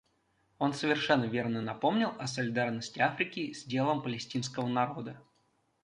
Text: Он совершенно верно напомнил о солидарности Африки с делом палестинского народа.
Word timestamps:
Он 0.57 0.73
совершенно 0.73 1.25
верно 1.25 1.61
напомнил 1.61 2.15
о 2.17 2.25
солидарности 2.25 2.97
Африки 2.99 3.53
с 3.53 3.65
делом 3.65 4.01
палестинского 4.01 4.65
народа. 4.67 5.21